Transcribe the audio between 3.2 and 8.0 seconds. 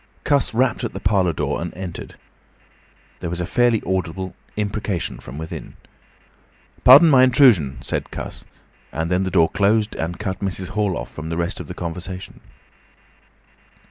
was a fairly audible imprecation from within. "Pardon my intrusion,"